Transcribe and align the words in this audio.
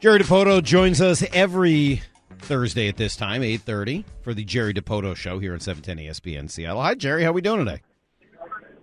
Jerry 0.00 0.18
Dipoto 0.20 0.62
joins 0.62 1.02
us 1.02 1.22
every 1.30 2.00
Thursday 2.38 2.88
at 2.88 2.96
this 2.96 3.16
time, 3.16 3.42
8.30, 3.42 4.04
for 4.22 4.32
the 4.32 4.44
Jerry 4.44 4.72
Dipoto 4.72 5.14
Show 5.14 5.38
here 5.38 5.52
on 5.52 5.60
710 5.60 6.06
ESPN 6.06 6.50
Seattle. 6.50 6.80
Hi, 6.80 6.94
Jerry. 6.94 7.22
How 7.22 7.32
we 7.32 7.42
doing 7.42 7.66
today? 7.66 7.82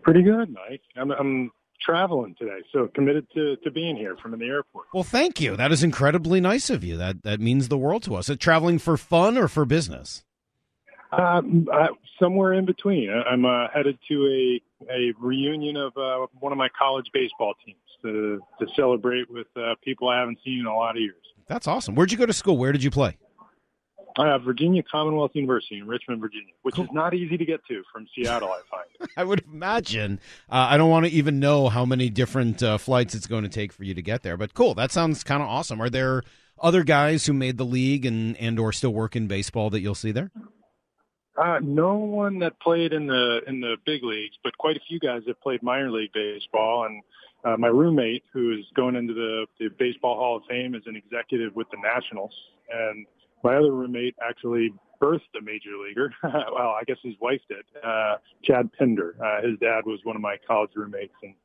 Pretty 0.03 0.21
good, 0.21 0.53
Mike. 0.53 0.81
I'm, 0.95 1.09
I'm 1.09 1.51
traveling 1.81 2.35
today, 2.37 2.59
so 2.71 2.87
committed 2.93 3.25
to, 3.33 3.55
to 3.63 3.71
being 3.71 3.95
here 3.95 4.15
from 4.21 4.37
the 4.37 4.45
airport. 4.45 4.85
Well, 4.93 5.03
thank 5.03 5.41
you. 5.41 5.55
That 5.55 5.71
is 5.71 5.83
incredibly 5.83 6.39
nice 6.39 6.69
of 6.69 6.83
you. 6.83 6.97
That 6.97 7.23
that 7.23 7.39
means 7.39 7.67
the 7.67 7.79
world 7.79 8.03
to 8.03 8.15
us. 8.15 8.29
Is 8.29 8.37
traveling 8.37 8.77
for 8.77 8.95
fun 8.95 9.39
or 9.39 9.47
for 9.47 9.65
business? 9.65 10.23
Uh, 11.11 11.41
somewhere 12.19 12.53
in 12.53 12.65
between. 12.65 13.09
I'm 13.09 13.45
uh, 13.45 13.67
headed 13.73 13.97
to 14.09 14.27
a 14.27 14.61
a 14.91 15.13
reunion 15.19 15.75
of 15.75 15.97
uh, 15.97 16.27
one 16.39 16.51
of 16.51 16.57
my 16.57 16.69
college 16.77 17.07
baseball 17.13 17.53
teams 17.65 17.77
to 18.01 18.41
to 18.59 18.67
celebrate 18.75 19.29
with 19.29 19.47
uh, 19.55 19.75
people 19.83 20.09
I 20.09 20.19
haven't 20.19 20.39
seen 20.43 20.59
in 20.59 20.65
a 20.65 20.75
lot 20.75 20.95
of 20.95 21.01
years. 21.01 21.15
That's 21.47 21.67
awesome. 21.67 21.95
Where'd 21.95 22.11
you 22.11 22.17
go 22.17 22.25
to 22.25 22.33
school? 22.33 22.57
Where 22.57 22.71
did 22.71 22.83
you 22.83 22.91
play? 22.91 23.17
Uh, 24.17 24.39
Virginia 24.39 24.81
Commonwealth 24.81 25.31
University 25.35 25.77
in 25.77 25.87
Richmond, 25.87 26.19
Virginia, 26.19 26.53
which 26.63 26.75
cool. 26.75 26.85
is 26.85 26.89
not 26.91 27.13
easy 27.13 27.37
to 27.37 27.45
get 27.45 27.63
to 27.67 27.83
from 27.93 28.07
Seattle, 28.15 28.49
I 28.49 28.61
find. 28.69 29.11
I 29.17 29.23
would 29.23 29.43
imagine. 29.45 30.19
Uh, 30.49 30.67
I 30.71 30.77
don't 30.77 30.89
want 30.89 31.05
to 31.05 31.11
even 31.11 31.39
know 31.39 31.69
how 31.69 31.85
many 31.85 32.09
different 32.09 32.63
uh, 32.63 32.79
flights 32.79 33.13
it's 33.13 33.27
going 33.27 33.43
to 33.43 33.49
take 33.49 33.71
for 33.71 33.83
you 33.83 33.93
to 33.93 34.01
get 34.01 34.23
there, 34.23 34.35
but 34.35 34.55
cool. 34.55 34.73
That 34.73 34.91
sounds 34.91 35.23
kind 35.23 35.43
of 35.43 35.47
awesome. 35.47 35.79
Are 35.79 35.89
there 35.89 36.23
other 36.59 36.83
guys 36.83 37.27
who 37.27 37.33
made 37.33 37.57
the 37.57 37.65
league 37.65 38.07
and 38.07 38.35
and 38.37 38.57
or 38.57 38.73
still 38.73 38.91
work 38.91 39.15
in 39.15 39.27
baseball 39.27 39.69
that 39.69 39.81
you'll 39.81 39.93
see 39.93 40.11
there? 40.11 40.31
Uh, 41.37 41.59
no 41.61 41.95
one 41.95 42.39
that 42.39 42.59
played 42.59 42.93
in 42.93 43.05
the 43.05 43.41
in 43.47 43.59
the 43.59 43.75
big 43.85 44.03
leagues, 44.03 44.35
but 44.43 44.57
quite 44.57 44.75
a 44.75 44.79
few 44.87 44.99
guys 44.99 45.21
that 45.27 45.39
played 45.41 45.61
minor 45.61 45.91
league 45.91 46.11
baseball. 46.13 46.85
And 46.85 47.03
uh, 47.45 47.57
my 47.57 47.67
roommate, 47.67 48.23
who 48.33 48.53
is 48.53 48.65
going 48.75 48.95
into 48.95 49.13
the, 49.13 49.45
the 49.59 49.69
Baseball 49.77 50.15
Hall 50.15 50.37
of 50.37 50.43
Fame, 50.49 50.73
is 50.73 50.83
an 50.87 50.95
executive 50.95 51.55
with 51.55 51.67
the 51.69 51.77
Nationals, 51.77 52.33
and 52.71 53.05
my 53.43 53.55
other 53.55 53.71
roommate 53.71 54.15
actually 54.27 54.73
birthed 55.01 55.37
a 55.39 55.41
major 55.43 55.77
leaguer. 55.77 56.11
well, 56.23 56.69
I 56.69 56.81
guess 56.87 56.97
his 57.03 57.13
wife 57.21 57.41
did. 57.47 57.63
Uh, 57.83 58.15
Chad 58.43 58.69
Pinder. 58.77 59.15
Uh, 59.23 59.47
his 59.47 59.59
dad 59.59 59.85
was 59.85 59.99
one 60.03 60.15
of 60.15 60.21
my 60.21 60.37
college 60.47 60.71
roommates, 60.75 61.13
and 61.21 61.35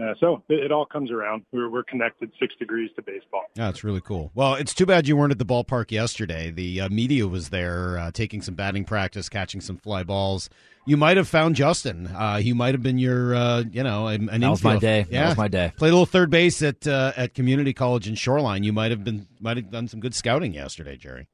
uh, 0.00 0.14
so 0.20 0.42
it, 0.48 0.64
it, 0.64 0.72
all 0.72 0.86
comes 0.86 1.10
around. 1.10 1.44
We're, 1.52 1.68
we're 1.68 1.82
connected 1.82 2.30
six 2.38 2.54
degrees 2.58 2.90
to 2.96 3.02
baseball. 3.02 3.42
Yeah, 3.56 3.68
it's 3.68 3.82
really 3.82 4.00
cool. 4.00 4.30
Well, 4.34 4.54
it's 4.54 4.72
too 4.72 4.86
bad 4.86 5.08
you 5.08 5.16
weren't 5.16 5.32
at 5.32 5.38
the 5.38 5.46
ballpark 5.46 5.90
yesterday. 5.90 6.50
The 6.50 6.82
uh, 6.82 6.88
media 6.88 7.26
was 7.26 7.48
there 7.48 7.98
uh, 7.98 8.10
taking 8.12 8.40
some 8.40 8.54
batting 8.54 8.84
practice, 8.84 9.28
catching 9.28 9.60
some 9.60 9.76
fly 9.76 10.04
balls. 10.04 10.48
You 10.86 10.96
might 10.96 11.16
have 11.16 11.28
found 11.28 11.56
Justin. 11.56 12.06
Uh, 12.06 12.38
he 12.38 12.52
might 12.52 12.74
have 12.74 12.82
been 12.82 12.98
your, 12.98 13.34
uh, 13.34 13.64
you 13.70 13.82
know, 13.82 14.06
an 14.06 14.26
that 14.26 14.48
was 14.48 14.62
my 14.62 14.78
day. 14.78 15.04
Yeah. 15.10 15.22
That 15.22 15.28
was 15.30 15.38
my 15.38 15.48
day. 15.48 15.72
Played 15.76 15.90
a 15.90 15.92
little 15.92 16.06
third 16.06 16.30
base 16.30 16.62
at 16.62 16.86
uh, 16.86 17.12
at 17.16 17.34
community 17.34 17.74
college 17.74 18.08
in 18.08 18.14
Shoreline. 18.14 18.62
You 18.62 18.72
might 18.72 18.90
have 18.90 19.04
been 19.04 19.26
might 19.40 19.56
have 19.56 19.70
done 19.70 19.88
some 19.88 20.00
good 20.00 20.14
scouting 20.14 20.54
yesterday, 20.54 20.96
Jerry. 20.96 21.26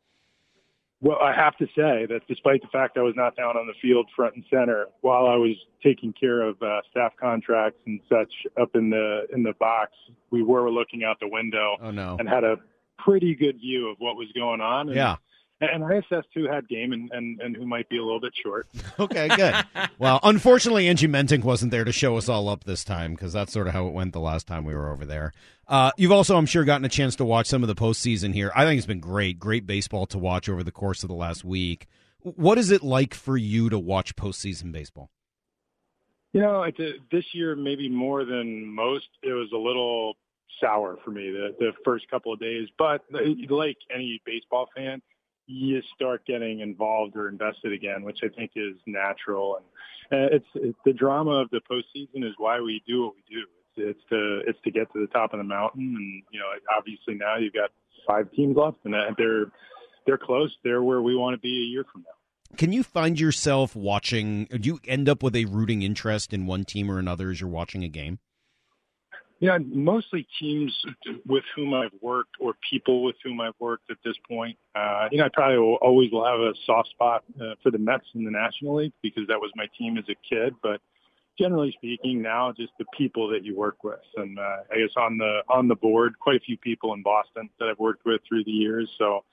Well, 1.00 1.18
I 1.20 1.34
have 1.34 1.56
to 1.58 1.66
say 1.66 2.06
that 2.08 2.20
despite 2.28 2.62
the 2.62 2.68
fact 2.68 2.96
I 2.96 3.02
was 3.02 3.14
not 3.14 3.36
down 3.36 3.56
on 3.56 3.66
the 3.66 3.74
field 3.82 4.08
front 4.16 4.36
and 4.36 4.44
center 4.50 4.86
while 5.02 5.26
I 5.26 5.36
was 5.36 5.54
taking 5.82 6.14
care 6.14 6.40
of 6.40 6.60
uh, 6.62 6.80
staff 6.90 7.12
contracts 7.20 7.78
and 7.86 8.00
such 8.08 8.32
up 8.60 8.74
in 8.74 8.90
the 8.90 9.26
in 9.32 9.42
the 9.42 9.52
box, 9.60 9.92
we 10.30 10.42
were 10.42 10.70
looking 10.70 11.04
out 11.04 11.20
the 11.20 11.28
window 11.28 11.76
oh, 11.80 11.90
no. 11.90 12.16
and 12.18 12.28
had 12.28 12.44
a 12.44 12.56
pretty 12.98 13.34
good 13.34 13.58
view 13.58 13.88
of 13.88 13.96
what 13.98 14.16
was 14.16 14.28
going 14.34 14.60
on. 14.60 14.88
And, 14.88 14.96
yeah. 14.96 15.16
And 15.60 15.84
I 15.84 15.94
assessed 15.94 16.28
who 16.34 16.48
had 16.50 16.68
game 16.68 16.92
and, 16.92 17.10
and, 17.12 17.40
and 17.40 17.56
who 17.56 17.64
might 17.64 17.88
be 17.88 17.96
a 17.96 18.02
little 18.02 18.20
bit 18.20 18.32
short. 18.34 18.66
okay, 18.98 19.28
good. 19.28 19.54
well, 19.98 20.18
unfortunately, 20.22 20.88
Angie 20.88 21.06
Mentink 21.06 21.44
wasn't 21.44 21.70
there 21.70 21.84
to 21.84 21.92
show 21.92 22.16
us 22.16 22.28
all 22.28 22.48
up 22.48 22.64
this 22.64 22.82
time 22.82 23.12
because 23.12 23.32
that's 23.32 23.52
sort 23.52 23.68
of 23.68 23.72
how 23.72 23.86
it 23.86 23.92
went 23.92 24.12
the 24.12 24.20
last 24.20 24.46
time 24.46 24.64
we 24.64 24.74
were 24.74 24.90
over 24.90 25.04
there. 25.04 25.32
Uh, 25.68 25.92
you've 25.96 26.12
also, 26.12 26.36
I'm 26.36 26.46
sure, 26.46 26.64
gotten 26.64 26.84
a 26.84 26.88
chance 26.88 27.16
to 27.16 27.24
watch 27.24 27.46
some 27.46 27.62
of 27.62 27.68
the 27.68 27.74
postseason 27.74 28.34
here. 28.34 28.50
I 28.54 28.64
think 28.64 28.78
it's 28.78 28.86
been 28.86 29.00
great, 29.00 29.38
great 29.38 29.66
baseball 29.66 30.06
to 30.06 30.18
watch 30.18 30.48
over 30.48 30.62
the 30.62 30.72
course 30.72 31.02
of 31.04 31.08
the 31.08 31.14
last 31.14 31.44
week. 31.44 31.86
What 32.18 32.58
is 32.58 32.70
it 32.70 32.82
like 32.82 33.14
for 33.14 33.36
you 33.36 33.70
to 33.70 33.78
watch 33.78 34.16
postseason 34.16 34.72
baseball? 34.72 35.10
You 36.32 36.40
know, 36.40 36.64
a, 36.64 36.72
this 37.12 37.24
year 37.32 37.54
maybe 37.54 37.88
more 37.88 38.24
than 38.24 38.66
most, 38.66 39.06
it 39.22 39.32
was 39.32 39.50
a 39.54 39.56
little 39.56 40.14
sour 40.60 40.98
for 41.04 41.10
me 41.10 41.30
the, 41.30 41.54
the 41.58 41.72
first 41.84 42.10
couple 42.10 42.32
of 42.32 42.40
days. 42.40 42.68
But 42.76 43.02
like 43.48 43.76
any 43.94 44.20
baseball 44.26 44.68
fan, 44.76 45.00
you 45.46 45.80
start 45.94 46.24
getting 46.26 46.60
involved 46.60 47.16
or 47.16 47.28
invested 47.28 47.72
again, 47.72 48.02
which 48.02 48.20
I 48.22 48.28
think 48.28 48.52
is 48.56 48.76
natural. 48.86 49.58
And 50.10 50.22
uh, 50.22 50.36
it's, 50.36 50.46
it's 50.54 50.78
the 50.84 50.92
drama 50.92 51.42
of 51.42 51.50
the 51.50 51.60
postseason 51.70 52.26
is 52.26 52.34
why 52.38 52.60
we 52.60 52.82
do 52.86 53.04
what 53.04 53.14
we 53.14 53.34
do. 53.34 53.42
It's, 53.76 53.98
it's 53.98 54.08
to 54.10 54.40
it's 54.46 54.58
to 54.64 54.70
get 54.70 54.92
to 54.92 55.00
the 55.00 55.08
top 55.08 55.32
of 55.32 55.38
the 55.38 55.44
mountain, 55.44 55.94
and 55.96 56.22
you 56.30 56.38
know, 56.38 56.46
obviously 56.76 57.14
now 57.14 57.36
you've 57.36 57.54
got 57.54 57.70
five 58.06 58.30
teams 58.32 58.56
left, 58.56 58.78
and 58.84 58.94
they're 59.18 59.46
they're 60.06 60.18
close. 60.18 60.54
They're 60.62 60.82
where 60.82 61.02
we 61.02 61.16
want 61.16 61.34
to 61.34 61.40
be 61.40 61.48
a 61.48 61.66
year 61.72 61.84
from 61.90 62.02
now. 62.02 62.56
Can 62.56 62.72
you 62.72 62.84
find 62.84 63.18
yourself 63.18 63.74
watching? 63.74 64.44
Do 64.44 64.60
you 64.68 64.80
end 64.86 65.08
up 65.08 65.22
with 65.22 65.34
a 65.34 65.46
rooting 65.46 65.82
interest 65.82 66.32
in 66.32 66.46
one 66.46 66.64
team 66.64 66.90
or 66.90 66.98
another 66.98 67.30
as 67.30 67.40
you're 67.40 67.50
watching 67.50 67.82
a 67.82 67.88
game? 67.88 68.20
Yeah, 69.44 69.58
mostly 69.58 70.26
teams 70.40 70.74
with 71.26 71.44
whom 71.54 71.74
I've 71.74 71.92
worked 72.00 72.36
or 72.40 72.54
people 72.70 73.04
with 73.04 73.16
whom 73.22 73.42
I've 73.42 73.52
worked 73.58 73.90
at 73.90 73.98
this 74.02 74.14
point. 74.26 74.56
Uh, 74.74 75.08
you 75.12 75.18
know, 75.18 75.26
I 75.26 75.28
probably 75.30 75.58
will, 75.58 75.74
always 75.82 76.10
will 76.10 76.24
have 76.24 76.40
a 76.40 76.54
soft 76.64 76.88
spot 76.88 77.24
uh, 77.38 77.52
for 77.62 77.70
the 77.70 77.76
Mets 77.76 78.06
in 78.14 78.24
the 78.24 78.30
National 78.30 78.76
League 78.76 78.94
because 79.02 79.24
that 79.28 79.38
was 79.38 79.50
my 79.54 79.66
team 79.76 79.98
as 79.98 80.04
a 80.08 80.14
kid. 80.26 80.54
But 80.62 80.80
generally 81.38 81.72
speaking, 81.72 82.22
now 82.22 82.52
just 82.52 82.72
the 82.78 82.86
people 82.96 83.28
that 83.32 83.44
you 83.44 83.54
work 83.54 83.84
with, 83.84 84.00
and 84.16 84.38
uh, 84.38 84.56
I 84.72 84.78
guess 84.78 84.96
on 84.96 85.18
the 85.18 85.40
on 85.50 85.68
the 85.68 85.76
board, 85.76 86.18
quite 86.18 86.36
a 86.36 86.40
few 86.40 86.56
people 86.56 86.94
in 86.94 87.02
Boston 87.02 87.50
that 87.60 87.68
I've 87.68 87.78
worked 87.78 88.06
with 88.06 88.22
through 88.26 88.44
the 88.44 88.50
years. 88.50 88.88
So 88.96 89.24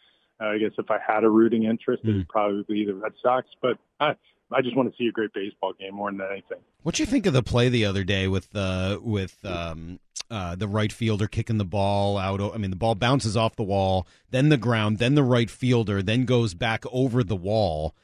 uh, 0.42 0.48
I 0.48 0.58
guess 0.58 0.72
if 0.78 0.92
I 0.92 0.98
had 1.08 1.24
a 1.24 1.30
rooting 1.30 1.64
interest, 1.64 2.04
mm. 2.04 2.10
it 2.10 2.14
would 2.18 2.28
probably 2.28 2.66
be 2.68 2.86
the 2.86 2.96
Red 2.96 3.14
Sox. 3.24 3.48
But 3.62 3.78
I, 4.02 4.16
I 4.54 4.62
just 4.62 4.76
want 4.76 4.92
to 4.92 4.98
see 4.98 5.08
a 5.08 5.12
great 5.12 5.34
baseball 5.34 5.74
game 5.80 5.96
more 5.96 6.12
than 6.12 6.22
anything. 6.22 6.60
What 6.84 6.96
do 6.96 7.04
you 7.04 7.08
think 7.08 7.26
of 7.26 7.34
the 7.34 7.44
play 7.44 7.70
the 7.70 7.86
other 7.86 8.04
day 8.04 8.28
with 8.28 8.50
the 8.52 9.00
uh, 9.00 9.00
with 9.02 9.44
um, 9.46 10.00
uh, 10.30 10.56
the 10.56 10.68
right 10.68 10.92
fielder 10.92 11.28
kicking 11.28 11.58
the 11.58 11.66
ball 11.66 12.18
out? 12.18 12.42
I 12.42 12.58
mean, 12.58 12.72
the 12.72 12.78
ball 12.78 12.96
bounces 12.96 13.38
off 13.38 13.56
the 13.56 13.64
wall, 13.64 14.08
then 14.30 14.50
the 14.50 14.58
ground, 14.58 14.98
then 14.98 15.16
the 15.16 15.24
right 15.24 15.50
fielder, 15.50 16.02
then 16.02 16.26
goes 16.26 16.54
back 16.54 16.84
over 16.92 17.24
the 17.24 17.36
wall. 17.36 17.96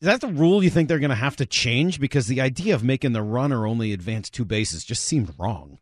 Is 0.00 0.06
that 0.06 0.20
the 0.20 0.28
rule 0.28 0.64
you 0.64 0.70
think 0.70 0.88
they're 0.88 0.98
going 0.98 1.10
to 1.10 1.14
have 1.14 1.36
to 1.36 1.46
change? 1.46 2.00
Because 2.00 2.26
the 2.26 2.40
idea 2.40 2.74
of 2.74 2.82
making 2.82 3.12
the 3.12 3.22
runner 3.22 3.66
only 3.68 3.92
advance 3.92 4.28
two 4.28 4.44
bases 4.44 4.84
just 4.84 5.04
seemed 5.04 5.32
wrong. 5.38 5.78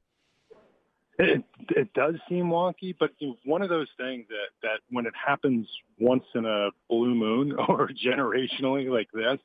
It, 1.18 1.42
it 1.70 1.92
does 1.94 2.16
seem 2.28 2.46
wonky, 2.46 2.94
but 2.98 3.10
one 3.44 3.62
of 3.62 3.68
those 3.68 3.88
things 3.96 4.26
that, 4.28 4.48
that 4.62 4.80
when 4.90 5.06
it 5.06 5.12
happens 5.14 5.66
once 5.98 6.24
in 6.34 6.44
a 6.44 6.68
blue 6.88 7.14
moon 7.14 7.52
or 7.68 7.88
generationally 7.88 8.90
like 8.90 9.08
this, 9.12 9.38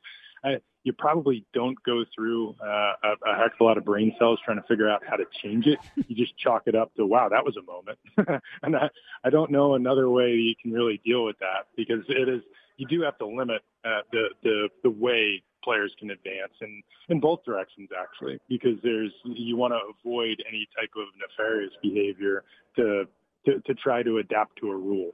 I, 0.44 0.56
you 0.86 0.92
probably 0.92 1.44
don't 1.52 1.76
go 1.84 2.04
through 2.14 2.54
uh, 2.64 2.92
a, 3.02 3.30
a 3.30 3.36
heck 3.36 3.54
of 3.54 3.60
a 3.60 3.64
lot 3.64 3.76
of 3.76 3.84
brain 3.84 4.14
cells 4.20 4.38
trying 4.44 4.58
to 4.58 4.66
figure 4.68 4.88
out 4.88 5.02
how 5.04 5.16
to 5.16 5.24
change 5.42 5.66
it. 5.66 5.80
You 6.06 6.14
just 6.14 6.38
chalk 6.42 6.62
it 6.66 6.76
up 6.76 6.94
to, 6.94 7.04
wow, 7.04 7.28
that 7.28 7.44
was 7.44 7.56
a 7.56 7.62
moment. 7.62 7.98
and 8.62 8.76
I, 8.76 8.88
I 9.24 9.30
don't 9.30 9.50
know 9.50 9.74
another 9.74 10.08
way 10.08 10.30
you 10.34 10.54
can 10.62 10.70
really 10.70 11.00
deal 11.04 11.24
with 11.24 11.36
that 11.40 11.66
because 11.76 12.04
it 12.08 12.28
is, 12.28 12.40
you 12.76 12.86
do 12.86 13.02
have 13.02 13.18
to 13.18 13.26
limit 13.26 13.62
uh, 13.84 14.02
the, 14.12 14.28
the, 14.44 14.68
the 14.84 14.90
way 14.90 15.42
players 15.64 15.92
can 15.98 16.10
advance 16.10 16.52
in, 16.60 16.80
in 17.08 17.18
both 17.18 17.42
directions 17.44 17.88
actually, 18.00 18.38
because 18.48 18.78
there's, 18.84 19.12
you 19.24 19.56
want 19.56 19.72
to 19.72 19.80
avoid 19.98 20.40
any 20.48 20.68
type 20.78 20.90
of 20.96 21.06
nefarious 21.18 21.72
behavior 21.82 22.44
to, 22.76 23.06
to, 23.44 23.60
to 23.66 23.74
try 23.74 24.04
to 24.04 24.18
adapt 24.18 24.56
to 24.60 24.70
a 24.70 24.76
rule. 24.76 25.10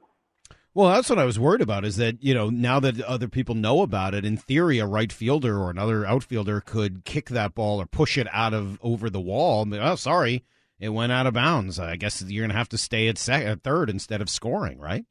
Well, 0.75 0.89
that's 0.89 1.09
what 1.09 1.19
I 1.19 1.25
was 1.25 1.39
worried 1.39 1.61
about. 1.61 1.85
Is 1.85 1.97
that 1.97 2.23
you 2.23 2.33
know 2.33 2.49
now 2.49 2.79
that 2.79 2.99
other 3.01 3.27
people 3.27 3.55
know 3.55 3.81
about 3.81 4.15
it, 4.15 4.25
in 4.25 4.37
theory, 4.37 4.79
a 4.79 4.87
right 4.87 5.11
fielder 5.11 5.59
or 5.59 5.69
another 5.69 6.05
outfielder 6.05 6.61
could 6.61 7.05
kick 7.05 7.29
that 7.29 7.53
ball 7.53 7.79
or 7.79 7.85
push 7.85 8.17
it 8.17 8.27
out 8.31 8.53
of 8.53 8.79
over 8.81 9.09
the 9.09 9.21
wall. 9.21 9.67
Oh, 9.71 9.95
sorry, 9.95 10.43
it 10.79 10.89
went 10.89 11.11
out 11.11 11.27
of 11.27 11.35
bounds. 11.35 11.79
I 11.79 11.95
guess 11.95 12.21
you're 12.23 12.43
gonna 12.43 12.57
have 12.57 12.69
to 12.69 12.77
stay 12.77 13.07
at, 13.07 13.17
second, 13.17 13.47
at 13.47 13.63
third 13.63 13.89
instead 13.89 14.21
of 14.21 14.29
scoring, 14.29 14.79
right? 14.79 15.05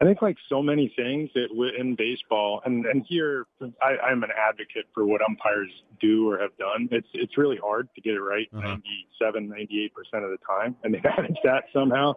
I 0.00 0.06
think 0.06 0.22
like 0.22 0.38
so 0.48 0.62
many 0.62 0.90
things 0.96 1.28
that 1.34 1.48
in 1.78 1.94
baseball, 1.94 2.62
and 2.64 2.86
and 2.86 3.04
here 3.06 3.44
I, 3.82 3.98
I'm 4.02 4.22
an 4.22 4.30
advocate 4.34 4.86
for 4.94 5.04
what 5.04 5.20
umpires 5.20 5.70
do 6.00 6.30
or 6.30 6.38
have 6.38 6.56
done. 6.56 6.88
It's 6.90 7.08
it's 7.12 7.36
really 7.36 7.58
hard 7.62 7.90
to 7.94 8.00
get 8.00 8.14
it 8.14 8.20
right 8.20 8.48
uh-huh. 8.56 8.78
97, 9.20 9.48
98 9.50 9.94
percent 9.94 10.24
of 10.24 10.30
the 10.30 10.38
time, 10.46 10.76
and 10.82 10.94
they 10.94 11.00
manage 11.16 11.36
that 11.44 11.64
somehow. 11.74 12.14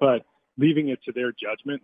But 0.00 0.24
leaving 0.58 0.88
it 0.88 1.02
to 1.04 1.12
their 1.12 1.32
judgment 1.32 1.82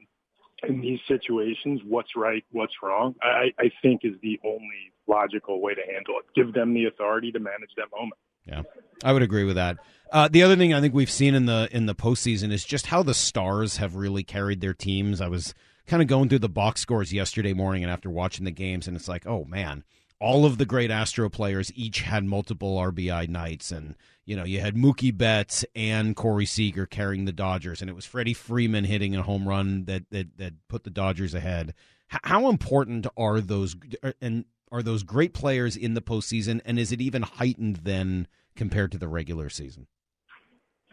in 0.67 0.81
these 0.81 1.01
situations, 1.09 1.81
what's 1.87 2.15
right, 2.17 2.45
what's 2.53 2.75
wrong, 2.83 3.15
I, 3.23 3.53
I 3.59 3.71
think 3.83 4.03
is 4.05 4.15
the 4.23 4.39
only 4.45 4.93
logical 5.09 5.61
way 5.61 5.75
to 5.75 5.81
handle 5.81 6.15
it. 6.19 6.27
Give 6.35 6.53
them 6.53 6.73
the 6.75 6.87
authority 6.87 7.33
to 7.33 7.41
manage 7.41 7.71
that 7.77 7.89
moment. 7.97 8.19
Yeah, 8.47 8.63
I 9.05 9.13
would 9.13 9.23
agree 9.23 9.45
with 9.45 9.57
that. 9.57 9.79
Uh, 10.11 10.29
the 10.31 10.43
other 10.43 10.57
thing 10.57 10.75
I 10.75 10.81
think 10.81 10.95
we've 10.95 11.11
seen 11.11 11.35
in 11.35 11.47
the 11.47 11.69
in 11.71 11.87
the 11.87 11.95
postseason 11.95 12.53
is 12.53 12.65
just 12.65 12.87
how 12.87 13.03
the 13.03 13.15
stars 13.15 13.77
have 13.77 13.95
really 13.95 14.25
carried 14.25 14.61
their 14.61 14.75
teams. 14.75 15.21
I 15.21 15.29
was 15.29 15.55
kind 15.87 16.03
of 16.03 16.09
going 16.09 16.29
through 16.29 16.41
the 16.41 16.49
box 16.49 16.81
scores 16.81 17.13
yesterday 17.13 17.53
morning 17.53 17.83
and 17.83 17.93
after 17.93 18.11
watching 18.11 18.45
the 18.45 18.51
games, 18.51 18.89
and 18.89 18.97
it's 18.97 19.09
like, 19.09 19.27
oh 19.27 19.45
man, 19.45 19.85
all 20.23 20.47
of 20.47 20.57
the 20.57 20.65
great 20.65 20.91
Astro 20.91 21.29
players 21.29 21.73
each 21.75 22.03
had 22.03 22.25
multiple 22.25 22.79
RBI 22.79 23.29
nights, 23.29 23.73
and 23.73 23.97
you 24.25 24.37
know 24.37 24.45
you 24.45 24.61
had 24.61 24.77
Mookie 24.77 25.17
Betts 25.17 25.65
and 25.75 26.15
Corey 26.15 26.47
Seager 26.47 26.87
carrying 26.87 27.25
the 27.25 27.33
Dodgers, 27.33 27.81
and 27.81 27.91
it 27.91 27.95
was 27.95 28.07
Freddie 28.07 28.33
Freeman 28.33 28.85
hitting 28.85 29.17
a 29.17 29.23
home 29.23 29.49
run 29.49 29.85
that 29.87 30.09
that 30.11 30.39
that 30.39 30.55
put 30.69 30.85
the 30.85 30.91
Dodgers 30.91 31.35
ahead. 31.35 31.75
H- 32.13 32.21
how 32.23 32.49
important 32.49 33.07
are 33.17 33.41
those 33.41 33.75
and 34.21 34.45
are 34.71 34.83
those 34.83 35.03
great 35.03 35.35
players 35.35 35.77
in 35.77 35.95
the 35.95 36.01
postseason, 36.01 36.61
and 36.65 36.79
is 36.79 36.93
it 36.93 37.01
even 37.01 37.23
heightened 37.23 37.81
then 37.83 38.29
compared 38.55 38.93
to 38.93 38.99
the 38.99 39.09
regular 39.09 39.51
season? 39.51 39.89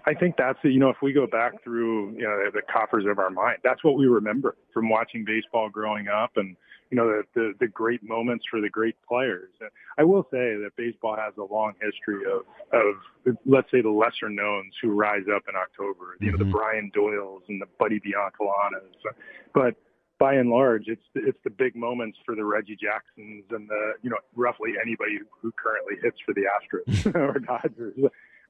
I 0.07 0.15
think 0.15 0.35
that's 0.37 0.57
it. 0.63 0.69
you 0.69 0.79
know 0.79 0.89
if 0.89 0.97
we 1.03 1.13
go 1.13 1.27
back 1.27 1.63
through 1.63 2.13
you 2.13 2.23
know 2.23 2.49
the 2.51 2.63
coffers 2.63 3.05
of 3.05 3.19
our 3.19 3.29
mind, 3.29 3.59
that's 3.63 3.83
what 3.83 3.95
we 3.95 4.07
remember 4.07 4.57
from 4.73 4.89
watching 4.89 5.23
baseball 5.23 5.69
growing 5.69 6.07
up, 6.07 6.31
and 6.35 6.57
you 6.91 6.97
know 6.97 7.07
the 7.07 7.23
the, 7.35 7.53
the 7.59 7.67
great 7.67 8.01
moments 8.03 8.45
for 8.49 8.61
the 8.61 8.69
great 8.69 8.95
players. 9.07 9.49
I 9.97 10.03
will 10.03 10.23
say 10.31 10.55
that 10.63 10.71
baseball 10.75 11.15
has 11.15 11.33
a 11.37 11.43
long 11.43 11.73
history 11.81 12.23
of 12.25 12.41
of 12.73 13.35
let's 13.45 13.69
say 13.71 13.81
the 13.81 13.89
lesser 13.89 14.29
knowns 14.29 14.73
who 14.81 14.91
rise 14.91 15.25
up 15.33 15.43
in 15.47 15.55
October, 15.55 16.17
you 16.19 16.31
know 16.31 16.37
the 16.37 16.43
mm-hmm. 16.43 16.51
Brian 16.51 16.91
Doyles 16.95 17.41
and 17.47 17.61
the 17.61 17.67
Buddy 17.77 17.99
Biancalanas, 17.99 19.13
but 19.53 19.75
by 20.19 20.33
and 20.33 20.49
large, 20.49 20.83
it's 20.87 21.01
it's 21.15 21.39
the 21.43 21.49
big 21.49 21.75
moments 21.75 22.17
for 22.25 22.35
the 22.35 22.43
Reggie 22.43 22.77
Jacksons 22.79 23.45
and 23.49 23.67
the 23.67 23.93
you 24.03 24.09
know 24.09 24.17
roughly 24.35 24.73
anybody 24.81 25.17
who, 25.17 25.25
who 25.41 25.51
currently 25.53 25.95
hits 26.03 26.17
for 26.25 26.33
the 26.33 26.43
Astros 26.43 27.15
or 27.35 27.39
Dodgers. 27.39 27.97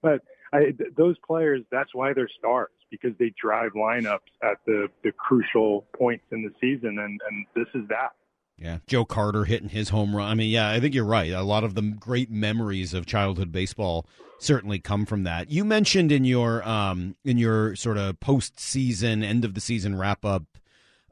But 0.02 0.22
I, 0.52 0.74
those 0.98 1.16
players, 1.26 1.64
that's 1.72 1.94
why 1.94 2.14
they're 2.14 2.30
stars 2.40 2.72
because 2.90 3.12
they 3.20 3.34
drive 3.40 3.74
lineups 3.74 4.32
at 4.42 4.58
the 4.66 4.88
the 5.04 5.12
crucial 5.12 5.86
points 5.96 6.26
in 6.32 6.42
the 6.42 6.52
season, 6.60 6.98
and 7.00 7.22
and 7.30 7.46
this 7.56 7.68
is 7.76 7.88
that. 7.90 8.14
Yeah, 8.62 8.80
Joe 8.88 9.06
Carter 9.06 9.46
hitting 9.46 9.70
his 9.70 9.90
home 9.90 10.16
run. 10.16 10.30
I 10.30 10.36
mean, 10.36 10.50
yeah, 10.50 10.70
I 10.70 10.80
think 10.80 10.94
you're 10.94 11.06
right. 11.06 11.32
A 11.32 11.44
lot 11.44 11.64
of 11.64 11.76
the 11.76 11.82
great 11.82 12.30
memories 12.30 12.94
of 12.94 13.06
childhood 13.06 13.52
baseball 13.52 14.06
certainly 14.38 14.80
come 14.80 15.06
from 15.06 15.24
that. 15.24 15.50
You 15.50 15.64
mentioned 15.64 16.12
in 16.12 16.26
your 16.26 16.68
um 16.68 17.16
in 17.24 17.38
your 17.38 17.76
sort 17.76 17.98
of 17.98 18.20
postseason, 18.20 19.24
end 19.24 19.46
of 19.46 19.54
the 19.54 19.62
season 19.62 19.98
wrap 19.98 20.26
up 20.26 20.44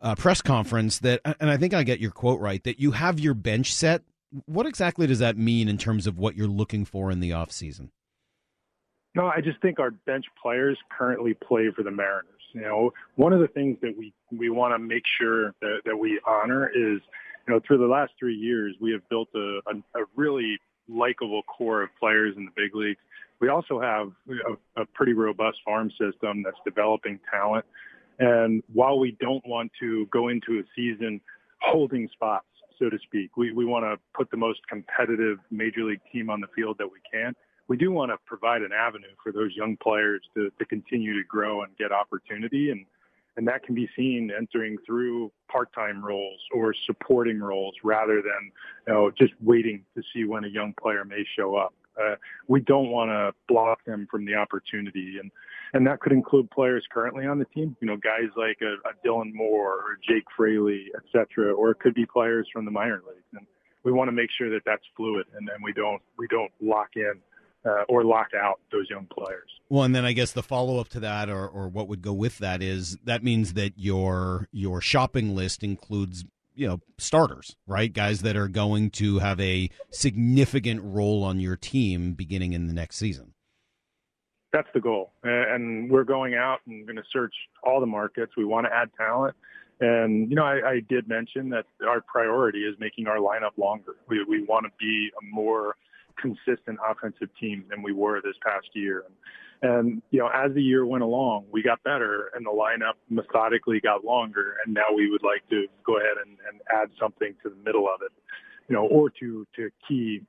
uh, 0.02 0.16
press 0.16 0.42
conference 0.42 1.00
that, 1.00 1.22
and 1.40 1.50
I 1.50 1.58
think 1.58 1.74
I 1.74 1.84
get 1.84 2.00
your 2.00 2.12
quote 2.12 2.40
right, 2.40 2.64
that 2.64 2.80
you 2.80 2.92
have 2.92 3.20
your 3.20 3.34
bench 3.34 3.74
set. 3.74 4.04
What 4.46 4.66
exactly 4.66 5.08
does 5.08 5.20
that 5.20 5.38
mean 5.38 5.68
in 5.68 5.78
terms 5.78 6.08
of 6.08 6.20
what 6.20 6.36
you're 6.36 6.48
looking 6.48 6.86
for 6.86 7.12
in 7.12 7.20
the 7.20 7.34
off 7.34 7.52
season? 7.52 7.92
No, 9.16 9.26
I 9.26 9.42
just 9.42 9.60
think 9.62 9.80
our 9.80 9.92
bench 9.92 10.26
players 10.42 10.78
currently 10.96 11.34
play 11.34 11.72
for 11.76 11.82
the 11.82 11.92
Mariners. 11.92 12.26
You 12.54 12.62
know, 12.62 12.94
one 13.16 13.34
of 13.34 13.40
the 13.40 13.48
things 13.48 13.78
that 13.82 13.98
we, 13.98 14.14
we 14.32 14.50
want 14.50 14.74
to 14.74 14.80
make 14.80 15.04
sure 15.20 15.54
that, 15.62 15.82
that 15.86 15.98
we 15.98 16.20
honor 16.26 16.70
is, 16.70 17.02
you 17.48 17.54
know, 17.54 17.62
through 17.66 17.78
the 17.78 17.86
last 17.86 18.14
three 18.20 18.36
years, 18.36 18.76
we 18.80 18.92
have 18.92 19.08
built 19.10 19.30
a, 19.36 19.60
a, 19.68 20.02
a 20.02 20.06
really 20.16 20.60
likable 20.90 21.44
core 21.44 21.84
of 21.84 21.90
players 22.00 22.36
in 22.38 22.46
the 22.46 22.52
big 22.56 22.76
leagues. 22.76 23.00
We 23.40 23.50
also 23.50 23.80
have 23.80 24.12
a, 24.30 24.82
a 24.82 24.86
pretty 24.94 25.14
robust 25.14 25.60
farm 25.64 25.90
system 25.92 26.44
that's 26.44 26.58
developing 26.66 27.20
talent. 27.32 27.66
And 28.20 28.64
while 28.74 29.00
we 29.00 29.16
don't 29.20 29.46
want 29.48 29.72
to 29.80 30.08
go 30.08 30.30
into 30.30 30.60
a 30.60 30.64
season 30.76 31.22
holding 31.62 32.10
spots, 32.12 32.48
so 32.80 32.90
to 32.90 32.98
speak, 33.04 33.38
we, 33.38 33.52
we 33.52 33.66
want 33.66 33.86
to 33.86 33.98
put 34.14 34.30
the 34.32 34.38
most 34.38 34.60
competitive 34.68 35.40
major 35.50 35.84
league 35.84 36.02
team 36.12 36.30
on 36.30 36.42
the 36.42 36.48
field 36.56 36.78
that 36.80 36.88
we 36.88 37.00
can. 37.12 37.34
We 37.68 37.78
do 37.78 37.92
want 37.92 38.12
to 38.12 38.18
provide 38.26 38.62
an 38.62 38.72
avenue 38.72 39.14
for 39.22 39.32
those 39.32 39.52
young 39.56 39.78
players 39.78 40.22
to, 40.36 40.52
to 40.58 40.66
continue 40.66 41.14
to 41.14 41.28
grow 41.28 41.64
and 41.64 41.76
get 41.78 41.92
opportunity. 41.92 42.72
And, 42.72 42.86
and 43.38 43.48
that 43.48 43.64
can 43.64 43.76
be 43.76 43.88
seen 43.96 44.32
entering 44.36 44.78
through 44.86 45.32
part-time 45.50 46.04
roles 46.04 46.40
or 46.54 46.74
supporting 46.86 47.40
roles 47.40 47.76
rather 47.84 48.16
than 48.16 48.52
you 48.88 48.94
know, 48.94 49.12
just 49.12 49.34
waiting 49.42 49.86
to 49.96 50.04
see 50.14 50.26
when 50.26 50.44
a 50.44 50.50
young 50.50 50.74
player 50.82 51.06
may 51.06 51.24
show 51.38 51.56
up. 51.56 51.74
Uh, 52.00 52.16
we 52.48 52.60
don't 52.60 52.90
want 52.90 53.10
to 53.10 53.34
block 53.48 53.84
them 53.86 54.08
from 54.12 54.26
the 54.26 54.36
opportunity, 54.36 55.18
and 55.20 55.32
and 55.74 55.86
that 55.86 56.00
could 56.00 56.12
include 56.12 56.50
players 56.52 56.86
currently 56.92 57.26
on 57.26 57.40
the 57.40 57.46
team. 57.46 57.76
You 57.82 57.88
know, 57.88 57.98
guys 57.98 58.30
like 58.36 58.60
a, 58.62 58.76
a 58.88 58.94
Dylan 59.06 59.34
Moore 59.34 59.74
or 59.74 60.00
Jake 60.08 60.26
Fraley, 60.36 60.86
et 60.96 61.02
cetera, 61.12 61.54
or 61.54 61.72
it 61.72 61.80
could 61.80 61.96
be 61.96 62.06
players 62.06 62.48
from 62.54 62.66
the 62.66 62.72
minor 62.72 63.02
leagues. 63.08 63.26
And 63.34 63.48
we 63.84 63.92
want 63.92 64.10
to 64.10 64.12
make 64.12 64.30
sure 64.38 64.52
that 64.52 64.62
that's 64.64 64.84
fluid, 64.96 65.26
and 65.36 65.48
then 65.48 65.58
we 65.64 65.74
don't 65.74 66.02
we 66.20 66.28
don't 66.28 66.52
lock 66.62 66.90
in 66.96 67.14
uh, 67.68 67.84
or 67.90 68.04
lock 68.04 68.30
out 68.36 68.60
those 68.72 68.90
young 68.90 69.08
players. 69.08 69.50
Well, 69.70 69.84
and 69.84 69.94
then 69.94 70.06
I 70.06 70.14
guess 70.14 70.32
the 70.32 70.44
follow 70.44 70.80
up 70.80 70.90
to 70.90 71.00
that, 71.02 71.30
or, 71.30 71.48
or 71.48 71.68
what 71.68 71.88
would 71.88 72.02
go 72.02 72.14
with 72.14 72.38
that, 72.38 72.62
is 72.62 72.98
that 73.04 73.24
means 73.24 73.54
that 73.54 73.74
your 73.76 74.48
your 74.52 74.82
shopping 74.82 75.36
list 75.36 75.64
includes 75.64 76.26
you 76.56 76.68
know 76.68 76.80
starters, 76.98 77.56
right? 77.66 77.92
Guys 77.92 78.22
that 78.22 78.36
are 78.38 78.48
going 78.48 78.92
to 78.92 79.20
have 79.20 79.40
a 79.40 79.70
significant 79.92 80.82
role 80.84 81.24
on 81.24 81.40
your 81.40 81.56
team 81.56 82.14
beginning 82.14 82.54
in 82.54 82.68
the 82.68 82.74
next 82.74 82.98
season. 82.98 83.34
That's 84.54 84.70
the 84.74 84.80
goal, 84.80 85.12
and 85.24 85.92
we're 85.92 86.06
going 86.06 86.36
out 86.36 86.60
and 86.66 86.86
going 86.88 86.96
to 86.96 87.04
search 87.12 87.34
all 87.64 87.82
the 87.82 87.86
markets. 87.86 88.32
We 88.38 88.46
want 88.46 88.66
to 88.66 88.74
add 88.74 88.90
talent, 88.98 89.36
and 89.82 90.30
you 90.30 90.36
know, 90.36 90.46
I, 90.46 90.70
I 90.70 90.80
did 90.88 91.10
mention 91.10 91.50
that 91.50 91.66
our 91.86 92.00
priority 92.02 92.60
is 92.60 92.76
making 92.80 93.08
our 93.08 93.18
lineup 93.18 93.58
longer. 93.58 93.98
We 94.08 94.24
we 94.24 94.44
want 94.46 94.66
to 94.66 94.72
be 94.80 95.10
a 95.22 95.36
more 95.36 95.76
consistent 96.20 96.80
offensive 96.88 97.30
team 97.40 97.66
than 97.70 97.82
we 97.82 97.94
were 97.94 98.22
this 98.22 98.36
past 98.46 98.68
year. 98.74 99.04
And, 99.62 100.02
you 100.12 100.20
know, 100.20 100.28
as 100.28 100.54
the 100.54 100.62
year 100.62 100.86
went 100.86 101.04
along, 101.04 101.46
we 101.52 101.64
got 101.64 101.82
better 101.84 102.32
and 102.36 102.46
the 102.46 102.52
lineup 102.52 102.94
methodically 103.10 103.80
got 103.80 104.06
longer. 104.06 104.56
And 104.64 104.74
now 104.74 104.94
we 104.96 105.10
would 105.10 105.24
like 105.24 105.48
to 105.50 105.68
go 105.84 105.98
ahead 105.98 106.18
and, 106.24 106.38
and 106.48 106.62
add 106.72 106.90
something 107.00 107.34
to 107.44 107.50
the 107.50 107.56
middle 107.66 107.86
of 107.86 108.02
it, 108.04 108.12
you 108.70 108.76
know, 108.76 108.86
or 108.86 109.10
to, 109.20 109.48
to 109.56 109.70
key 109.88 110.22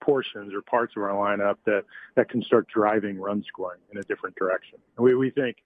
portions 0.00 0.54
or 0.54 0.62
parts 0.62 0.94
of 0.96 1.02
our 1.02 1.10
lineup 1.10 1.56
that, 1.66 1.84
that 2.14 2.30
can 2.30 2.42
start 2.42 2.66
driving 2.68 3.18
run 3.18 3.44
scoring 3.46 3.80
in 3.92 3.98
a 3.98 4.02
different 4.02 4.36
direction. 4.36 4.78
And 4.96 5.04
we, 5.04 5.14
we 5.14 5.30
think, 5.30 5.56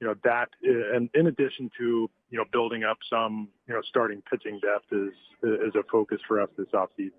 you 0.00 0.06
know, 0.06 0.14
that, 0.24 0.48
and 0.62 1.10
in 1.14 1.26
addition 1.26 1.70
to, 1.78 2.08
you 2.30 2.38
know, 2.38 2.44
building 2.52 2.84
up 2.84 2.98
some, 3.10 3.48
you 3.66 3.74
know, 3.74 3.82
starting 3.86 4.22
pitching 4.30 4.60
depth 4.60 4.92
is, 4.92 5.12
is 5.42 5.74
a 5.74 5.82
focus 5.90 6.20
for 6.26 6.40
us 6.40 6.48
this 6.56 6.68
offseason. 6.72 7.12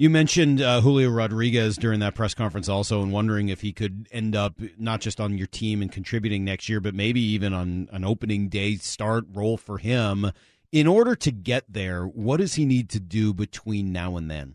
You 0.00 0.08
mentioned 0.08 0.62
uh, 0.62 0.80
Julio 0.80 1.10
Rodriguez 1.10 1.76
during 1.76 2.00
that 2.00 2.14
press 2.14 2.32
conference 2.32 2.70
also, 2.70 3.02
and 3.02 3.12
wondering 3.12 3.50
if 3.50 3.60
he 3.60 3.70
could 3.70 4.08
end 4.10 4.34
up 4.34 4.58
not 4.78 5.02
just 5.02 5.20
on 5.20 5.36
your 5.36 5.46
team 5.46 5.82
and 5.82 5.92
contributing 5.92 6.42
next 6.42 6.70
year, 6.70 6.80
but 6.80 6.94
maybe 6.94 7.20
even 7.20 7.52
on 7.52 7.86
an 7.92 8.02
opening 8.02 8.48
day 8.48 8.76
start 8.76 9.24
role 9.30 9.58
for 9.58 9.76
him. 9.76 10.32
In 10.72 10.86
order 10.86 11.14
to 11.16 11.30
get 11.30 11.70
there, 11.70 12.06
what 12.06 12.38
does 12.38 12.54
he 12.54 12.64
need 12.64 12.88
to 12.88 12.98
do 12.98 13.34
between 13.34 13.92
now 13.92 14.16
and 14.16 14.30
then? 14.30 14.54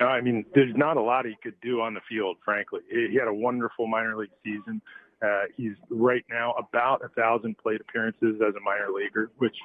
I 0.00 0.22
mean, 0.22 0.46
there's 0.54 0.74
not 0.74 0.96
a 0.96 1.02
lot 1.02 1.26
he 1.26 1.36
could 1.42 1.60
do 1.60 1.82
on 1.82 1.92
the 1.92 2.00
field, 2.08 2.38
frankly. 2.42 2.80
He 2.88 3.18
had 3.18 3.28
a 3.28 3.34
wonderful 3.34 3.88
minor 3.88 4.16
league 4.16 4.30
season. 4.42 4.80
Uh, 5.20 5.42
he's 5.54 5.74
right 5.90 6.24
now 6.30 6.54
about 6.54 7.04
a 7.04 7.08
thousand 7.08 7.58
plate 7.58 7.82
appearances 7.82 8.40
as 8.40 8.54
a 8.54 8.60
minor 8.60 8.88
leaguer, 8.90 9.30
which 9.36 9.56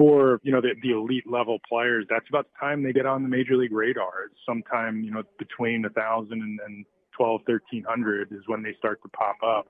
for 0.00 0.40
you 0.42 0.50
know 0.50 0.62
the, 0.62 0.70
the 0.82 0.92
elite 0.92 1.30
level 1.30 1.58
players, 1.68 2.06
that's 2.08 2.24
about 2.30 2.46
the 2.46 2.58
time 2.58 2.82
they 2.82 2.90
get 2.90 3.04
on 3.04 3.22
the 3.22 3.28
major 3.28 3.54
league 3.54 3.70
radar. 3.70 4.30
Sometime 4.48 5.02
you 5.02 5.10
know 5.10 5.22
between 5.38 5.84
a 5.84 5.90
thousand 5.90 6.40
and, 6.40 6.58
and 6.66 6.86
twelve, 7.14 7.42
thirteen 7.46 7.84
hundred 7.86 8.32
is 8.32 8.40
when 8.46 8.62
they 8.62 8.72
start 8.78 9.02
to 9.02 9.10
pop 9.10 9.36
up. 9.44 9.68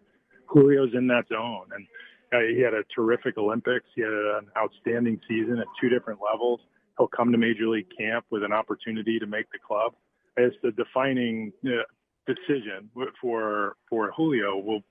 Julio's 0.55 0.95
in 0.95 1.09
that 1.09 1.25
zone, 1.29 1.67
and 1.75 1.85
uh, 2.33 2.47
he 2.55 2.63
had 2.63 2.75
a 2.75 2.85
terrific 2.95 3.39
Olympics. 3.39 3.87
He 3.97 4.03
had 4.03 4.13
an 4.13 4.47
outstanding 4.57 5.21
season 5.27 5.59
at 5.59 5.67
two 5.81 5.89
different 5.89 6.21
levels. 6.33 6.61
He'll 6.97 7.09
come 7.09 7.33
to 7.33 7.39
major 7.39 7.67
league 7.67 7.89
camp 7.99 8.25
with 8.31 8.45
an 8.45 8.53
opportunity 8.53 9.19
to 9.19 9.27
make 9.27 9.51
the 9.51 9.59
club. 9.59 9.95
It's 10.37 10.55
the 10.63 10.71
defining 10.71 11.53
uh, 11.67 11.83
decision 12.29 12.89
for 13.21 13.75
for 13.89 14.13
Julio 14.17 14.59
will 14.59 14.83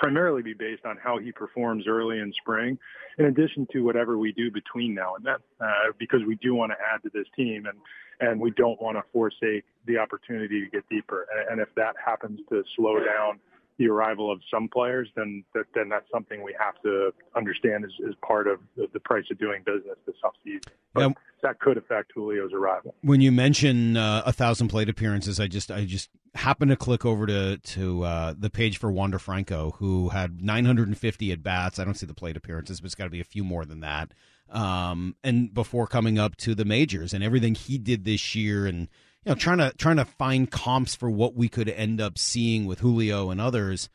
primarily 0.00 0.42
be 0.42 0.54
based 0.54 0.86
on 0.86 0.96
how 0.96 1.18
he 1.18 1.30
performs 1.30 1.84
early 1.86 2.18
in 2.18 2.32
spring, 2.40 2.78
in 3.18 3.26
addition 3.26 3.68
to 3.70 3.80
whatever 3.80 4.16
we 4.16 4.32
do 4.32 4.50
between 4.50 4.94
now 4.94 5.14
and 5.14 5.24
then, 5.24 5.36
uh, 5.60 5.92
because 5.98 6.20
we 6.26 6.36
do 6.36 6.54
want 6.54 6.72
to 6.72 6.76
add 6.92 7.02
to 7.02 7.10
this 7.12 7.26
team 7.36 7.66
and 7.66 7.78
and 8.22 8.38
we 8.38 8.50
don't 8.50 8.80
want 8.82 8.98
to 8.98 9.02
forsake 9.14 9.64
the 9.86 9.96
opportunity 9.96 10.62
to 10.62 10.70
get 10.70 10.86
deeper. 10.90 11.26
And 11.50 11.58
if 11.58 11.68
that 11.76 11.94
happens 12.04 12.38
to 12.50 12.62
slow 12.76 12.98
down 12.98 13.40
the 13.80 13.88
arrival 13.88 14.30
of 14.30 14.40
some 14.52 14.68
players, 14.68 15.08
then 15.16 15.42
that, 15.54 15.64
then 15.74 15.88
that's 15.88 16.04
something 16.12 16.42
we 16.42 16.54
have 16.60 16.74
to 16.82 17.12
understand 17.34 17.82
is, 17.82 17.90
is 18.06 18.14
part 18.20 18.46
of 18.46 18.60
the, 18.76 18.86
the 18.92 19.00
price 19.00 19.24
of 19.30 19.38
doing 19.38 19.62
business 19.64 19.96
this 20.06 20.16
offseason. 20.22 20.70
But 20.92 21.00
yeah. 21.00 21.08
that 21.42 21.60
could 21.60 21.78
affect 21.78 22.12
Julio's 22.12 22.52
arrival. 22.52 22.94
When 23.00 23.22
you 23.22 23.32
mention 23.32 23.96
uh, 23.96 24.22
a 24.26 24.34
thousand 24.34 24.68
plate 24.68 24.90
appearances, 24.90 25.40
I 25.40 25.46
just 25.46 25.70
I 25.70 25.86
just 25.86 26.10
happened 26.34 26.72
to 26.72 26.76
click 26.76 27.06
over 27.06 27.26
to 27.26 27.56
to 27.56 28.04
uh, 28.04 28.34
the 28.38 28.50
page 28.50 28.76
for 28.76 28.92
Wander 28.92 29.18
Franco, 29.18 29.70
who 29.78 30.10
had 30.10 30.42
950 30.42 31.32
at 31.32 31.42
bats. 31.42 31.78
I 31.78 31.84
don't 31.84 31.94
see 31.94 32.06
the 32.06 32.12
plate 32.12 32.36
appearances, 32.36 32.82
but 32.82 32.86
it's 32.86 32.94
got 32.94 33.04
to 33.04 33.10
be 33.10 33.20
a 33.20 33.24
few 33.24 33.44
more 33.44 33.64
than 33.64 33.80
that. 33.80 34.12
Um, 34.50 35.16
and 35.24 35.54
before 35.54 35.86
coming 35.86 36.18
up 36.18 36.36
to 36.38 36.54
the 36.54 36.66
majors 36.66 37.14
and 37.14 37.24
everything 37.24 37.54
he 37.54 37.78
did 37.78 38.04
this 38.04 38.34
year 38.34 38.66
and 38.66 38.88
you 39.24 39.30
know 39.30 39.34
trying 39.34 39.58
to 39.58 39.72
trying 39.76 39.96
to 39.96 40.04
find 40.04 40.50
comps 40.50 40.94
for 40.94 41.10
what 41.10 41.34
we 41.34 41.48
could 41.48 41.68
end 41.68 42.00
up 42.00 42.18
seeing 42.18 42.66
with 42.66 42.80
Julio 42.80 43.30
and 43.30 43.40
others. 43.40 43.88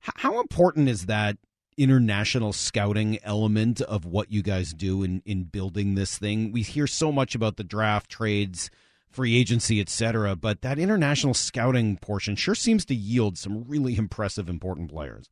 How 0.00 0.40
important 0.40 0.88
is 0.88 1.06
that 1.06 1.38
international 1.76 2.52
scouting 2.52 3.18
element 3.24 3.80
of 3.80 4.04
what 4.04 4.30
you 4.30 4.42
guys 4.42 4.72
do 4.74 5.02
in 5.02 5.22
in 5.24 5.44
building 5.44 5.94
this 5.94 6.18
thing? 6.18 6.52
We 6.52 6.62
hear 6.62 6.86
so 6.86 7.10
much 7.10 7.34
about 7.34 7.56
the 7.56 7.64
draft 7.64 8.10
trades 8.10 8.70
free 9.14 9.36
agency, 9.36 9.80
etc. 9.80 10.36
But 10.36 10.60
that 10.62 10.78
international 10.78 11.34
scouting 11.34 11.96
portion 11.96 12.36
sure 12.36 12.54
seems 12.54 12.84
to 12.86 12.94
yield 12.94 13.38
some 13.38 13.64
really 13.64 13.96
impressive, 13.98 14.48
important 14.48 14.90
players. 14.90 15.30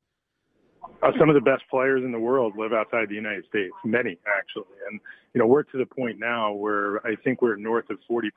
Uh, 1.03 1.11
some 1.19 1.29
of 1.29 1.35
the 1.35 1.41
best 1.41 1.65
players 1.69 2.05
in 2.05 2.13
the 2.13 2.19
world 2.19 2.53
live 2.57 2.73
outside 2.73 3.09
the 3.09 3.15
United 3.15 3.45
States, 3.47 3.73
many 3.85 4.17
actually. 4.39 4.71
And, 4.89 5.01
you 5.35 5.41
know, 5.41 5.47
we're 5.47 5.65
to 5.65 5.79
the 5.79 5.87
point 5.87 6.21
now 6.21 6.53
where 6.53 7.05
I 7.05 7.17
think 7.17 7.43
we're 7.43 7.57
north 7.57 7.91
of 7.91 7.99
40% 8.09 8.29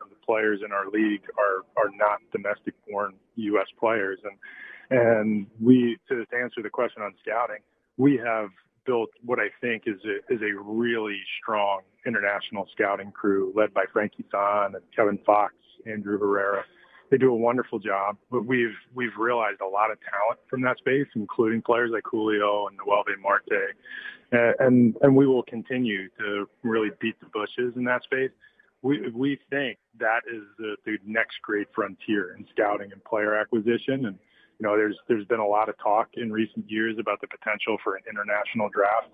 of 0.00 0.08
the 0.08 0.16
players 0.24 0.60
in 0.64 0.72
our 0.72 0.88
league 0.88 1.22
are, 1.36 1.66
are 1.76 1.90
not 1.94 2.20
domestic 2.32 2.72
born 2.88 3.14
U.S. 3.34 3.66
players. 3.78 4.18
And, 4.24 4.98
and 4.98 5.46
we, 5.60 5.98
to, 6.08 6.24
to 6.24 6.36
answer 6.36 6.62
the 6.62 6.70
question 6.70 7.02
on 7.02 7.12
scouting, 7.22 7.58
we 7.98 8.16
have 8.24 8.48
built 8.86 9.10
what 9.22 9.38
I 9.38 9.48
think 9.60 9.82
is 9.86 10.00
a, 10.06 10.32
is 10.32 10.40
a 10.40 10.58
really 10.58 11.18
strong 11.42 11.80
international 12.06 12.66
scouting 12.72 13.12
crew 13.12 13.52
led 13.54 13.74
by 13.74 13.84
Frankie 13.92 14.24
Thon 14.30 14.74
and 14.74 14.84
Kevin 14.94 15.18
Fox, 15.26 15.54
Andrew 15.84 16.18
Herrera. 16.18 16.64
They 17.10 17.18
do 17.18 17.32
a 17.32 17.36
wonderful 17.36 17.78
job, 17.78 18.16
but 18.30 18.44
we've 18.46 18.74
we've 18.94 19.16
realized 19.18 19.60
a 19.60 19.66
lot 19.66 19.90
of 19.90 19.98
talent 20.00 20.40
from 20.48 20.60
that 20.62 20.78
space, 20.78 21.06
including 21.14 21.62
players 21.62 21.90
like 21.92 22.02
Julio 22.10 22.66
and 22.66 22.78
Noelvi 22.78 23.20
Marte, 23.20 23.76
and 24.60 24.96
and 25.00 25.16
we 25.16 25.26
will 25.26 25.44
continue 25.44 26.08
to 26.18 26.48
really 26.62 26.90
beat 27.00 27.18
the 27.20 27.26
bushes 27.26 27.74
in 27.76 27.84
that 27.84 28.02
space. 28.02 28.30
We 28.82 29.08
we 29.10 29.38
think 29.50 29.78
that 29.98 30.22
is 30.32 30.42
the, 30.58 30.76
the 30.84 30.98
next 31.06 31.40
great 31.42 31.68
frontier 31.74 32.34
in 32.36 32.46
scouting 32.50 32.92
and 32.92 33.02
player 33.04 33.34
acquisition, 33.34 34.06
and 34.06 34.18
you 34.58 34.66
know, 34.66 34.76
there's 34.76 34.96
there's 35.08 35.26
been 35.26 35.40
a 35.40 35.46
lot 35.46 35.68
of 35.68 35.76
talk 35.78 36.08
in 36.14 36.32
recent 36.32 36.70
years 36.70 36.96
about 36.98 37.20
the 37.20 37.26
potential 37.26 37.76
for 37.82 37.96
an 37.96 38.02
international 38.08 38.68
draft. 38.70 39.08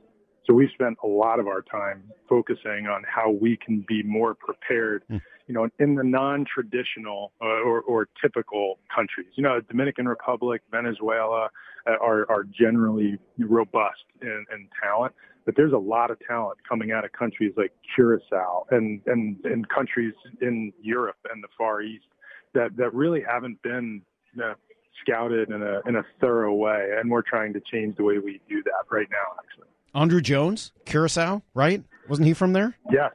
So 0.47 0.55
we've 0.55 0.71
spent 0.75 0.99
a 1.03 1.07
lot 1.07 1.39
of 1.39 1.47
our 1.47 1.63
time 1.63 2.03
focusing 2.29 2.87
on 2.87 3.05
how 3.07 3.31
we 3.31 3.57
can 3.57 3.85
be 3.87 4.03
more 4.03 4.35
prepared, 4.35 5.05
mm. 5.11 5.21
you 5.47 5.55
know, 5.55 5.69
in 5.79 5.95
the 5.95 6.05
non-traditional 6.05 7.33
uh, 7.41 7.47
or, 7.47 7.81
or 7.83 8.09
typical 8.21 8.79
countries. 8.95 9.29
You 9.35 9.45
know, 9.45 9.61
Dominican 9.61 10.09
Republic, 10.09 10.63
Venezuela 10.71 11.49
uh, 11.87 11.91
are, 12.01 12.31
are 12.31 12.45
generally 12.45 13.19
robust 13.39 14.05
in, 14.21 14.45
in 14.53 14.69
talent, 14.83 15.15
but 15.45 15.55
there's 15.57 15.73
a 15.73 15.79
lot 15.79 16.11
of 16.11 16.19
talent 16.27 16.59
coming 16.69 16.91
out 16.93 17.05
of 17.05 17.13
countries 17.13 17.53
like 17.57 17.73
Curacao 17.95 18.67
and, 18.71 19.01
and, 19.07 19.37
and 19.45 19.69
countries 19.69 20.15
in 20.41 20.73
Europe 20.83 21.19
and 21.33 21.43
the 21.43 21.49
Far 21.57 21.83
East 21.83 22.07
that, 22.55 22.77
that 22.77 22.93
really 22.95 23.23
haven't 23.27 23.63
been 23.63 24.03
uh, 24.43 24.55
scouted 25.01 25.51
in 25.51 25.63
a 25.63 25.81
in 25.87 25.97
a 25.97 26.03
thorough 26.21 26.55
way, 26.55 26.91
and 26.99 27.11
we're 27.11 27.23
trying 27.23 27.53
to 27.53 27.61
change 27.61 27.97
the 27.97 28.05
way 28.05 28.19
we 28.19 28.41
do 28.49 28.63
that 28.63 28.85
right 28.91 29.09
now. 29.11 29.37
Actually, 29.43 29.69
Andruw 29.95 30.23
Jones, 30.23 30.73
Curacao, 30.85 31.43
right? 31.55 31.83
Wasn't 32.09 32.27
he 32.27 32.35
from 32.35 32.53
there? 32.53 32.77
Yes. 32.91 33.13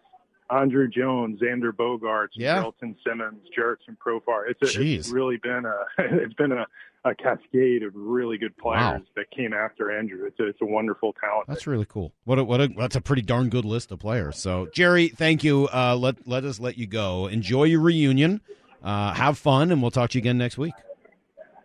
Andruw 0.50 0.92
Jones, 0.92 1.42
Xander 1.42 1.72
Bogaerts, 1.72 2.30
yeah. 2.34 2.64
Andrelton 2.64 2.96
Simmons, 3.06 3.42
Jurickson 3.58 3.98
Profar. 3.98 4.50
It's, 4.50 4.78
a, 4.78 4.82
it's 4.82 5.10
really 5.10 5.38
been 5.38 5.66
a 5.66 5.78
it's 5.98 6.34
been 6.36 6.54
a, 6.54 6.66
a 7.04 7.14
cascade 7.16 7.84
of 7.84 7.94
really 7.96 8.38
good 8.38 8.56
players 8.58 9.02
wow. 9.02 9.02
that 9.16 9.30
came 9.32 9.54
after 9.54 9.86
Andruw. 9.88 10.26
It's 10.26 10.40
a, 10.40 10.48
it's 10.48 10.62
a 10.62 10.66
wonderful 10.66 11.14
talent. 11.20 11.48
That's 11.48 11.68
really 11.68 11.86
cool. 11.86 12.14
What 12.24 12.40
a, 12.40 12.44
what 12.44 12.62
a, 12.62 12.68
that's 12.70 12.96
a 12.96 13.02
pretty 13.02 13.24
darn 13.24 13.50
good 13.50 13.66
list 13.66 13.92
of 13.92 14.00
players. 14.00 14.38
So 14.38 14.70
Jerry, 14.74 15.10
thank 15.10 15.44
you. 15.44 15.68
Uh, 15.74 15.98
let 15.98 16.28
let 16.28 16.46
us 16.46 16.60
let 16.60 16.78
you 16.78 16.88
go. 16.88 17.28
Enjoy 17.28 17.66
your 17.66 17.82
reunion. 17.82 18.42
Uh, 18.84 19.14
have 19.14 19.38
fun, 19.38 19.72
and 19.72 19.82
we'll 19.82 19.92
talk 19.92 20.12
to 20.12 20.18
you 20.18 20.22
again 20.22 20.38
next 20.38 20.58
week. 20.58 20.74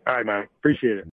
All 0.06 0.14
right, 0.14 0.26
man. 0.26 0.48
Appreciate 0.58 0.98
it. 0.98 1.08